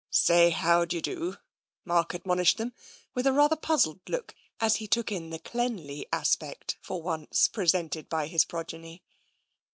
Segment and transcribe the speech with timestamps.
[0.09, 1.37] "Say how do you do,"
[1.85, 2.73] Mark admonished them,
[3.13, 8.09] with a rather puzzled look as he took in the cleanly aspect for once presented
[8.09, 9.03] by his progeny.